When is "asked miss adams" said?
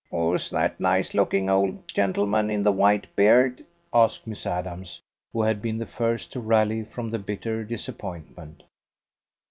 3.93-4.99